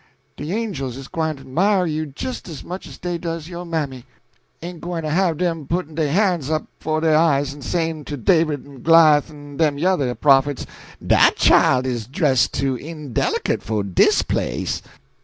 [0.35, 4.03] De angels is gwine to 'mire you jist as much as dey does yo' mammy.
[4.63, 8.17] Ain't gwine to have 'em putt'n' dey han's up 'fo' dey eyes en sayin' to
[8.17, 10.65] David en Goliah en dem yuther prophets,
[11.05, 14.81] 'Dat chile is dress' too indelicate fo' dis place.'"